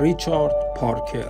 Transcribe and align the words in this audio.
ریچارد 0.00 0.74
پارکر. 0.76 1.28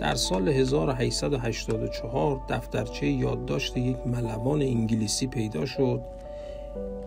در 0.00 0.14
سال 0.14 0.48
1884 0.48 2.40
دفترچه 2.48 3.06
یادداشت 3.06 3.76
یک 3.76 3.96
ملوان 4.06 4.62
انگلیسی 4.62 5.26
پیدا 5.26 5.66
شد 5.66 6.00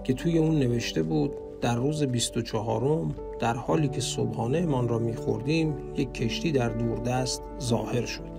که 0.04 0.14
توی 0.14 0.38
اون 0.38 0.60
نوشته 0.60 1.04
بود 1.04 1.32
در 1.62 1.76
روز 1.76 2.04
24 2.04 3.06
در 3.40 3.54
حالی 3.54 3.88
که 3.88 4.02
صبحانه 4.02 4.66
من 4.66 4.88
را 4.88 5.00
میخوردیم 5.00 5.76
یک 5.96 6.14
کشتی 6.14 6.52
در 6.52 6.70
دوردست 6.70 7.42
ظاهر 7.62 8.06
شد. 8.06 8.32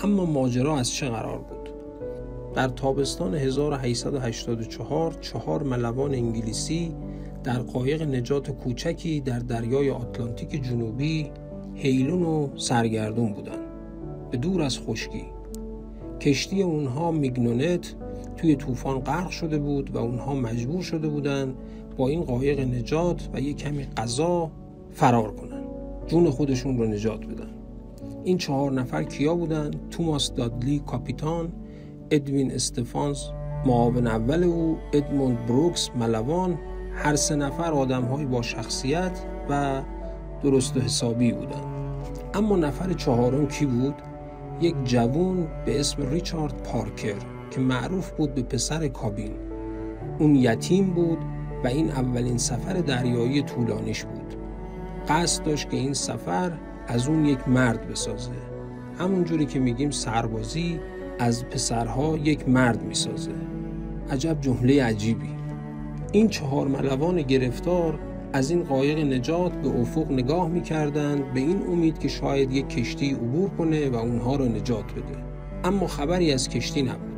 اما 0.00 0.24
ماجرا 0.24 0.76
از 0.76 0.90
چه 0.90 1.08
قرار 1.08 1.38
بود؟ 1.38 1.70
در 2.54 2.68
تابستان 2.68 3.34
1884 3.34 5.12
چهار 5.20 5.62
ملوان 5.62 6.14
انگلیسی 6.14 6.94
در 7.44 7.58
قایق 7.58 8.02
نجات 8.02 8.50
کوچکی 8.50 9.20
در 9.20 9.38
دریای 9.38 9.90
آتلانتیک 9.90 10.62
جنوبی 10.62 11.30
هیلون 11.74 12.22
و 12.22 12.48
سرگردون 12.56 13.32
بودن 13.32 13.58
به 14.30 14.36
دور 14.36 14.62
از 14.62 14.78
خشکی. 14.78 15.24
کشتی 16.20 16.62
اونها 16.62 17.10
میگنونت 17.10 17.94
توی 18.36 18.56
طوفان 18.56 18.98
غرق 18.98 19.30
شده 19.30 19.58
بود 19.58 19.90
و 19.90 19.98
اونها 19.98 20.34
مجبور 20.34 20.82
شده 20.82 21.08
بودن 21.08 21.54
با 21.96 22.08
این 22.08 22.22
قایق 22.22 22.60
نجات 22.60 23.28
و 23.34 23.40
یک 23.40 23.56
کمی 23.56 23.84
غذا 23.96 24.50
فرار 24.90 25.32
کنن. 25.34 25.64
جون 26.06 26.30
خودشون 26.30 26.78
رو 26.78 26.86
نجات 26.86 27.26
بدن. 27.26 27.50
این 28.24 28.38
چهار 28.38 28.72
نفر 28.72 29.02
کیا 29.02 29.34
بودن؟ 29.34 29.70
توماس 29.90 30.32
دادلی 30.32 30.82
کاپیتان 30.86 31.52
ادوین 32.10 32.52
استفانز 32.52 33.18
معاون 33.66 34.06
اول 34.06 34.44
او 34.44 34.78
ادموند 34.92 35.46
بروکس 35.46 35.90
ملوان 35.96 36.58
هر 36.96 37.16
سه 37.16 37.36
نفر 37.36 37.72
آدم 37.72 38.26
با 38.30 38.42
شخصیت 38.42 39.20
و 39.50 39.82
درست 40.42 40.76
و 40.76 40.80
حسابی 40.80 41.32
بودن 41.32 41.74
اما 42.34 42.56
نفر 42.56 42.92
چهارم 42.92 43.48
کی 43.48 43.66
بود؟ 43.66 43.94
یک 44.60 44.74
جوون 44.84 45.46
به 45.66 45.80
اسم 45.80 46.10
ریچارد 46.10 46.62
پارکر 46.62 47.14
که 47.50 47.60
معروف 47.60 48.10
بود 48.10 48.34
به 48.34 48.42
پسر 48.42 48.88
کابین. 48.88 49.30
اون 50.18 50.36
یتیم 50.36 50.90
بود 50.90 51.18
و 51.64 51.66
این 51.66 51.90
اولین 51.90 52.38
سفر 52.38 52.72
دریایی 52.72 53.42
طولانیش 53.42 54.04
بود. 54.04 54.34
قصد 55.08 55.44
داشت 55.44 55.70
که 55.70 55.76
این 55.76 55.94
سفر 55.94 56.52
از 56.88 57.08
اون 57.08 57.24
یک 57.24 57.48
مرد 57.48 57.88
بسازه. 57.88 58.30
همون 58.98 59.24
جوری 59.24 59.46
که 59.46 59.58
میگیم 59.58 59.90
سربازی 59.90 60.80
از 61.18 61.44
پسرها 61.44 62.16
یک 62.16 62.48
مرد 62.48 62.82
می‌سازه. 62.82 63.32
عجب 64.10 64.40
جمله 64.40 64.84
عجیبی. 64.84 65.43
این 66.14 66.28
چهار 66.28 66.68
ملوان 66.68 67.22
گرفتار 67.22 67.98
از 68.32 68.50
این 68.50 68.62
قایق 68.62 68.98
نجات 68.98 69.52
به 69.52 69.80
افق 69.80 70.10
نگاه 70.10 70.48
می‌کردند 70.48 71.32
به 71.32 71.40
این 71.40 71.62
امید 71.66 71.98
که 71.98 72.08
شاید 72.08 72.52
یک 72.52 72.68
کشتی 72.68 73.10
عبور 73.10 73.48
کنه 73.48 73.90
و 73.90 73.96
اونها 73.96 74.36
رو 74.36 74.44
نجات 74.44 74.84
بده. 74.92 75.24
اما 75.64 75.86
خبری 75.86 76.32
از 76.32 76.48
کشتی 76.48 76.82
نبود. 76.82 77.14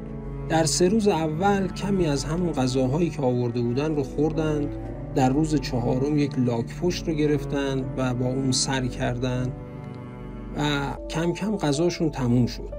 در 0.48 0.64
سه 0.64 0.89
روز 0.89 1.08
اول 1.08 1.69
کمی 1.69 2.06
از 2.06 2.24
همون 2.24 2.52
غذاهایی 2.52 3.11
که 3.11 3.22
آورده 3.22 3.61
بودن 3.61 3.97
رو 3.97 4.02
خوردند 4.02 4.69
در 5.14 5.28
روز 5.28 5.61
چهارم 5.61 6.19
یک 6.19 6.39
لاک 6.39 6.80
پشت 6.83 7.08
رو 7.08 7.14
گرفتند 7.14 7.84
و 7.97 8.14
با 8.14 8.27
اون 8.27 8.52
سر 8.52 8.86
کردند 8.86 9.52
و 10.58 10.61
کم 11.11 11.33
کم 11.33 11.56
غذاشون 11.56 12.11
تموم 12.11 12.47
شد. 12.47 12.74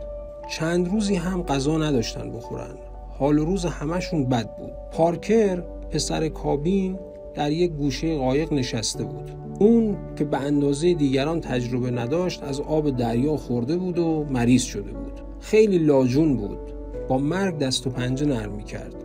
چند 0.49 0.87
روزی 0.87 1.15
هم 1.15 1.43
غذا 1.43 1.77
نداشتن 1.77 2.31
بخورن. 2.31 2.75
حال 3.19 3.37
روز 3.37 3.65
همشون 3.65 4.25
بد 4.25 4.57
بود. 4.57 4.71
پارکر 4.91 5.63
پسر 5.91 6.29
کابین 6.29 6.99
در 7.35 7.51
یک 7.51 7.71
گوشه 7.71 8.17
قایق 8.17 8.53
نشسته 8.53 9.03
بود. 9.03 9.31
اون 9.59 9.97
که 10.15 10.23
به 10.23 10.37
اندازه 10.37 10.93
دیگران 10.93 11.41
تجربه 11.41 11.91
نداشت 11.91 12.43
از 12.43 12.59
آب 12.59 12.89
دریا 12.89 13.37
خورده 13.37 13.77
بود 13.77 13.99
و 13.99 14.25
مریض 14.29 14.63
شده 14.63 14.91
بود. 14.91 15.21
خیلی 15.39 15.77
لاجون 15.77 16.37
بود. 16.37 16.59
با 17.07 17.17
مرگ 17.17 17.57
دست 17.57 17.87
و 17.87 17.89
پنجه 17.89 18.25
نرم 18.25 18.57
کرد 18.57 18.95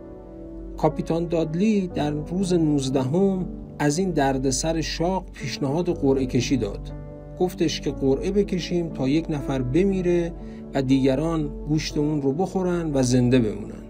کاپیتان 0.77 1.27
دادلی 1.27 1.87
در 1.87 2.11
روز 2.11 2.53
19 2.53 3.01
هم 3.01 3.45
از 3.79 3.97
این 3.97 4.11
دردسر 4.11 4.81
شاق 4.81 5.25
پیشنهاد 5.33 5.89
قرعه 5.89 6.25
کشی 6.25 6.57
داد. 6.57 6.91
گفتش 7.39 7.81
که 7.81 7.91
قرعه 7.91 8.31
بکشیم 8.31 8.89
تا 8.89 9.07
یک 9.07 9.25
نفر 9.29 9.61
بمیره 9.61 10.33
و 10.73 10.81
دیگران 10.81 11.49
گوشت 11.67 11.97
اون 11.97 12.21
رو 12.21 12.31
بخورن 12.31 12.91
و 12.93 13.03
زنده 13.03 13.39
بمونن. 13.39 13.82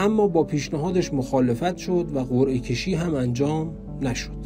اما 0.00 0.28
با 0.28 0.44
پیشنهادش 0.44 1.14
مخالفت 1.14 1.76
شد 1.76 2.10
و 2.14 2.20
قرعه 2.20 2.58
کشی 2.58 2.94
هم 2.94 3.14
انجام 3.14 3.74
نشد. 4.00 4.36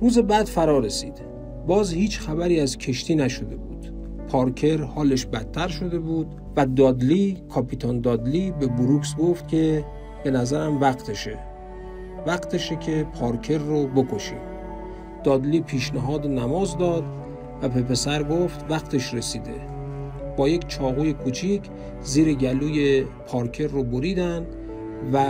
روز 0.00 0.18
بعد 0.18 0.46
فرا 0.46 0.78
رسید. 0.78 1.22
باز 1.66 1.92
هیچ 1.92 2.20
خبری 2.20 2.60
از 2.60 2.78
کشتی 2.78 3.14
نشده 3.14 3.56
بود. 3.56 3.92
پارکر 4.28 4.82
حالش 4.82 5.26
بدتر 5.26 5.68
شده 5.68 5.98
بود 5.98 6.26
و 6.56 6.66
دادلی 6.66 7.38
کاپیتان 7.48 8.00
دادلی 8.00 8.52
به 8.52 8.66
بروکس 8.66 9.16
گفت 9.16 9.48
که 9.48 9.84
به 10.24 10.30
نظرم 10.30 10.80
وقتشه. 10.80 11.38
وقتشه 12.26 12.76
که 12.76 13.06
پارکر 13.20 13.58
رو 13.58 13.86
بکشیم. 13.86 14.38
دادلی 15.24 15.60
پیشنهاد 15.60 16.26
نماز 16.26 16.78
داد 16.78 17.04
و 17.62 17.68
به 17.68 17.82
پسر 17.82 18.22
گفت 18.22 18.64
وقتش 18.70 19.14
رسیده. 19.14 19.71
با 20.36 20.48
یک 20.48 20.66
چاقوی 20.66 21.12
کوچیک 21.12 21.62
زیر 22.02 22.34
گلوی 22.34 23.04
پارکر 23.26 23.66
رو 23.66 23.82
بریدن 23.84 24.46
و 25.12 25.26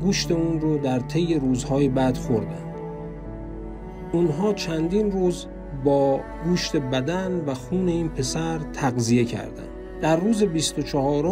گوشت 0.00 0.32
اون 0.32 0.60
رو 0.60 0.78
در 0.78 0.98
طی 0.98 1.34
روزهای 1.34 1.88
بعد 1.88 2.16
خوردن 2.16 2.68
اونها 4.12 4.52
چندین 4.52 5.10
روز 5.10 5.46
با 5.84 6.20
گوشت 6.44 6.76
بدن 6.76 7.44
و 7.46 7.54
خون 7.54 7.88
این 7.88 8.08
پسر 8.08 8.58
تغذیه 8.58 9.24
کردند. 9.24 9.68
در 10.00 10.16
روز 10.16 10.42
24 10.42 11.26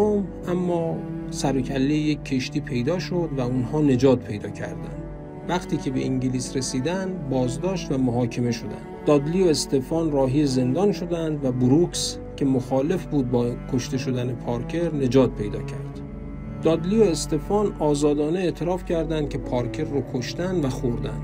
اما 0.48 0.96
سرکله 1.30 1.94
یک 1.94 2.24
کشتی 2.24 2.60
پیدا 2.60 2.98
شد 2.98 3.30
و 3.36 3.40
اونها 3.40 3.80
نجات 3.80 4.24
پیدا 4.24 4.48
کردند. 4.48 5.02
وقتی 5.48 5.76
که 5.76 5.90
به 5.90 6.04
انگلیس 6.04 6.56
رسیدن 6.56 7.28
بازداشت 7.30 7.92
و 7.92 7.98
محاکمه 7.98 8.50
شدند. 8.52 8.86
دادلی 9.06 9.42
و 9.42 9.46
استفان 9.46 10.12
راهی 10.12 10.46
زندان 10.46 10.92
شدند 10.92 11.44
و 11.44 11.52
بروکس 11.52 12.18
که 12.36 12.44
مخالف 12.44 13.06
بود 13.06 13.30
با 13.30 13.46
کشته 13.72 13.98
شدن 13.98 14.34
پارکر 14.34 14.94
نجات 14.94 15.34
پیدا 15.34 15.58
کرد. 15.58 16.00
دادلی 16.62 16.98
و 16.98 17.02
استفان 17.02 17.72
آزادانه 17.78 18.38
اعتراف 18.38 18.84
کردند 18.84 19.28
که 19.28 19.38
پارکر 19.38 19.84
رو 19.84 20.02
کشتن 20.14 20.60
و 20.60 20.68
خوردن 20.68 21.20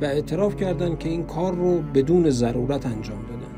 و 0.00 0.04
اعتراف 0.04 0.56
کردند 0.56 0.98
که 0.98 1.08
این 1.08 1.24
کار 1.24 1.54
رو 1.54 1.80
بدون 1.94 2.30
ضرورت 2.30 2.86
انجام 2.86 3.18
دادن. 3.18 3.54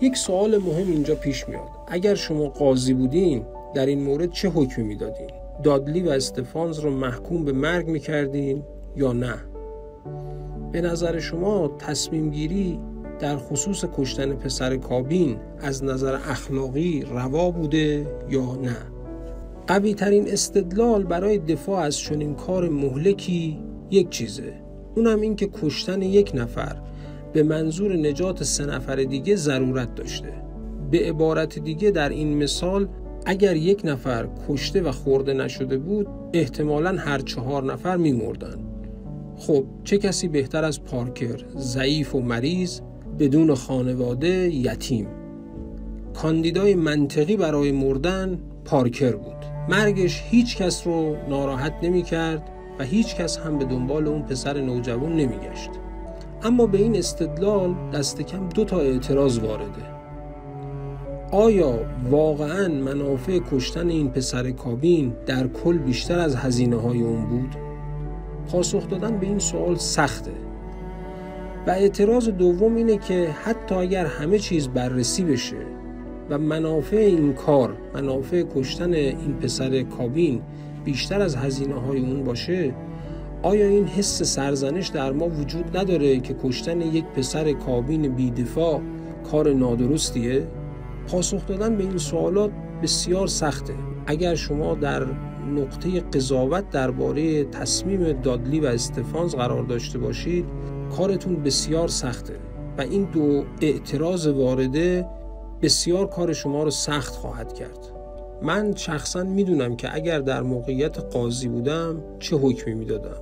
یک 0.00 0.16
سوال 0.16 0.58
مهم 0.58 0.90
اینجا 0.90 1.14
پیش 1.14 1.48
میاد. 1.48 1.68
اگر 1.88 2.14
شما 2.14 2.48
قاضی 2.48 2.94
بودین 2.94 3.44
در 3.74 3.86
این 3.86 4.02
مورد 4.02 4.30
چه 4.30 4.48
حکمی 4.48 4.84
می‌دادین؟ 4.84 5.30
دادلی 5.62 6.02
و 6.02 6.08
استفانز 6.08 6.78
رو 6.78 6.90
محکوم 6.90 7.44
به 7.44 7.52
مرگ 7.52 7.88
می‌کردین 7.88 8.62
یا 8.96 9.12
نه؟ 9.12 9.34
به 10.72 10.80
نظر 10.80 11.18
شما 11.18 11.68
تصمیم 11.78 12.30
گیری 12.30 12.80
در 13.20 13.36
خصوص 13.36 13.84
کشتن 13.96 14.34
پسر 14.34 14.76
کابین 14.76 15.36
از 15.60 15.84
نظر 15.84 16.14
اخلاقی 16.14 17.02
روا 17.02 17.50
بوده 17.50 18.06
یا 18.30 18.56
نه؟ 18.62 18.76
قوی 19.66 19.94
ترین 19.94 20.28
استدلال 20.28 21.04
برای 21.04 21.38
دفاع 21.38 21.80
از 21.80 21.98
چنین 21.98 22.34
کار 22.34 22.68
مهلکی 22.68 23.58
یک 23.90 24.10
چیزه. 24.10 24.52
اونم 24.96 25.20
این 25.20 25.36
که 25.36 25.48
کشتن 25.62 26.02
یک 26.02 26.32
نفر 26.34 26.76
به 27.32 27.42
منظور 27.42 27.96
نجات 27.96 28.42
سه 28.42 28.66
نفر 28.66 28.96
دیگه 28.96 29.36
ضرورت 29.36 29.94
داشته. 29.94 30.32
به 30.90 30.98
عبارت 30.98 31.58
دیگه 31.58 31.90
در 31.90 32.08
این 32.08 32.36
مثال 32.36 32.88
اگر 33.26 33.56
یک 33.56 33.80
نفر 33.84 34.28
کشته 34.48 34.82
و 34.82 34.92
خورده 34.92 35.32
نشده 35.32 35.78
بود 35.78 36.06
احتمالا 36.32 36.96
هر 36.98 37.18
چهار 37.18 37.72
نفر 37.72 37.96
میمردن. 37.96 38.58
خب 39.36 39.64
چه 39.84 39.98
کسی 39.98 40.28
بهتر 40.28 40.64
از 40.64 40.84
پارکر 40.84 41.44
ضعیف 41.56 42.14
و 42.14 42.20
مریض 42.20 42.80
بدون 43.18 43.54
خانواده 43.54 44.28
یتیم 44.54 45.06
کاندیدای 46.14 46.74
منطقی 46.74 47.36
برای 47.36 47.72
مردن 47.72 48.38
پارکر 48.64 49.16
بود 49.16 49.44
مرگش 49.68 50.22
هیچ 50.26 50.56
کس 50.56 50.86
رو 50.86 51.16
ناراحت 51.28 51.74
نمی 51.82 52.02
کرد 52.02 52.42
و 52.78 52.84
هیچ 52.84 53.16
کس 53.16 53.38
هم 53.38 53.58
به 53.58 53.64
دنبال 53.64 54.06
اون 54.06 54.22
پسر 54.22 54.60
نوجوان 54.60 55.12
نمی 55.12 55.36
گشت. 55.36 55.70
اما 56.42 56.66
به 56.66 56.78
این 56.78 56.96
استدلال 56.96 57.74
دست 57.94 58.22
کم 58.22 58.48
دو 58.48 58.64
تا 58.64 58.80
اعتراض 58.80 59.38
وارده 59.38 59.82
آیا 61.32 61.74
واقعا 62.10 62.68
منافع 62.68 63.40
کشتن 63.52 63.88
این 63.88 64.10
پسر 64.10 64.50
کابین 64.50 65.12
در 65.26 65.46
کل 65.46 65.78
بیشتر 65.78 66.18
از 66.18 66.36
هزینه 66.36 66.76
های 66.76 67.02
اون 67.02 67.24
بود؟ 67.24 67.56
پاسخ 68.52 68.88
دادن 68.88 69.18
به 69.18 69.26
این 69.26 69.38
سوال 69.38 69.76
سخته 69.76 70.47
و 71.68 71.70
اعتراض 71.70 72.28
دوم 72.28 72.76
اینه 72.76 72.96
که 72.96 73.28
حتی 73.44 73.74
اگر 73.74 74.06
همه 74.06 74.38
چیز 74.38 74.68
بررسی 74.68 75.24
بشه 75.24 75.56
و 76.30 76.38
منافع 76.38 76.96
این 76.96 77.32
کار 77.32 77.76
منافع 77.94 78.44
کشتن 78.54 78.94
این 78.94 79.34
پسر 79.42 79.82
کابین 79.82 80.42
بیشتر 80.84 81.20
از 81.20 81.36
هزینه 81.36 81.74
های 81.74 82.00
اون 82.00 82.24
باشه 82.24 82.74
آیا 83.42 83.66
این 83.66 83.86
حس 83.86 84.22
سرزنش 84.22 84.88
در 84.88 85.12
ما 85.12 85.28
وجود 85.28 85.76
نداره 85.76 86.20
که 86.20 86.34
کشتن 86.44 86.80
یک 86.80 87.04
پسر 87.04 87.52
کابین 87.52 88.08
بیدفاع 88.08 88.80
کار 89.30 89.52
نادرستیه؟ 89.52 90.46
پاسخ 91.08 91.46
دادن 91.46 91.76
به 91.76 91.84
این 91.84 91.98
سوالات 91.98 92.50
بسیار 92.82 93.26
سخته 93.26 93.74
اگر 94.06 94.34
شما 94.34 94.74
در 94.74 95.06
نقطه 95.56 96.00
قضاوت 96.00 96.70
درباره 96.70 97.44
تصمیم 97.44 98.12
دادلی 98.12 98.60
و 98.60 98.66
استفانز 98.66 99.34
قرار 99.34 99.62
داشته 99.62 99.98
باشید 99.98 100.44
کارتون 100.96 101.36
بسیار 101.42 101.88
سخته 101.88 102.34
و 102.78 102.80
این 102.80 103.04
دو 103.04 103.44
اعتراض 103.60 104.26
وارده 104.26 105.06
بسیار 105.62 106.06
کار 106.06 106.32
شما 106.32 106.62
رو 106.62 106.70
سخت 106.70 107.14
خواهد 107.14 107.54
کرد. 107.54 107.78
من 108.42 108.74
شخصا 108.76 109.22
می‌دونم 109.22 109.76
که 109.76 109.94
اگر 109.94 110.18
در 110.18 110.42
موقعیت 110.42 110.98
قاضی 110.98 111.48
بودم 111.48 112.02
چه 112.18 112.36
حکمی 112.36 112.74
می‌دادم. 112.74 113.16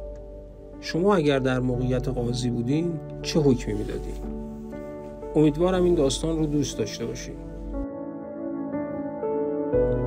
شما 0.80 1.14
اگر 1.14 1.38
در 1.38 1.60
موقعیت 1.60 2.08
قاضی 2.08 2.50
بودین 2.50 3.00
چه 3.22 3.40
حکمی 3.40 3.74
می‌دادین؟ 3.74 4.14
امیدوارم 5.34 5.84
این 5.84 5.94
داستان 5.94 6.38
رو 6.38 6.46
دوست 6.46 6.78
داشته 6.78 7.06
باشید 7.06 7.36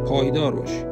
پایدار 0.05 0.55
باشید 0.55 0.88